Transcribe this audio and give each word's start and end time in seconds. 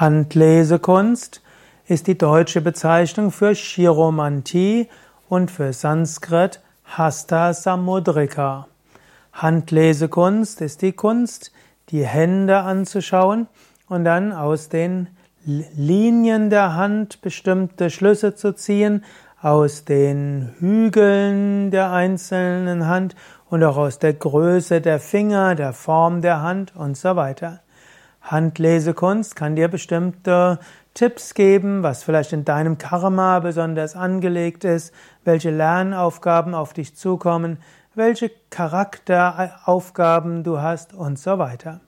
Handlesekunst 0.00 1.42
ist 1.86 2.06
die 2.06 2.16
deutsche 2.16 2.62
Bezeichnung 2.62 3.30
für 3.30 3.52
Chiromantie 3.52 4.88
und 5.28 5.50
für 5.50 5.74
Sanskrit 5.74 6.62
Hasta 6.84 7.52
Samudrika. 7.52 8.66
Handlesekunst 9.34 10.62
ist 10.62 10.80
die 10.80 10.92
Kunst, 10.92 11.52
die 11.90 12.06
Hände 12.06 12.60
anzuschauen 12.60 13.46
und 13.90 14.06
dann 14.06 14.32
aus 14.32 14.70
den 14.70 15.08
Linien 15.44 16.48
der 16.48 16.74
Hand 16.76 17.20
bestimmte 17.20 17.90
Schlüsse 17.90 18.34
zu 18.34 18.54
ziehen, 18.54 19.04
aus 19.42 19.84
den 19.84 20.54
Hügeln 20.60 21.70
der 21.70 21.92
einzelnen 21.92 22.86
Hand 22.86 23.16
und 23.50 23.62
auch 23.64 23.76
aus 23.76 23.98
der 23.98 24.14
Größe 24.14 24.80
der 24.80 24.98
Finger, 24.98 25.54
der 25.54 25.74
Form 25.74 26.22
der 26.22 26.40
Hand 26.40 26.74
und 26.74 26.96
so 26.96 27.16
weiter. 27.16 27.60
Handlesekunst 28.22 29.36
kann 29.36 29.56
dir 29.56 29.68
bestimmte 29.68 30.58
Tipps 30.94 31.34
geben, 31.34 31.82
was 31.82 32.02
vielleicht 32.02 32.32
in 32.32 32.44
deinem 32.44 32.78
Karma 32.78 33.38
besonders 33.40 33.96
angelegt 33.96 34.64
ist, 34.64 34.92
welche 35.24 35.50
Lernaufgaben 35.50 36.54
auf 36.54 36.72
dich 36.72 36.96
zukommen, 36.96 37.58
welche 37.94 38.30
Charakteraufgaben 38.50 40.44
du 40.44 40.60
hast 40.60 40.94
und 40.94 41.18
so 41.18 41.38
weiter. 41.38 41.80